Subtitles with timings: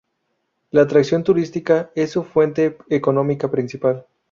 [0.71, 4.07] La atracción turística es su fuente económica principal.